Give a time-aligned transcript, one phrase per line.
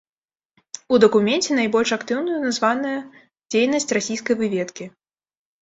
[0.93, 2.97] У дакуменце найбольш актыўнаю названая
[3.51, 4.91] дзейнасць расійскай выведкі.